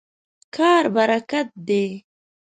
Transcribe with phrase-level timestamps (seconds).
[0.55, 1.85] کار برکت دی.